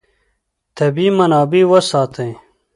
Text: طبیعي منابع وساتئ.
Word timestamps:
طبیعي 0.77 1.11
منابع 1.17 1.63
وساتئ. 1.71 2.31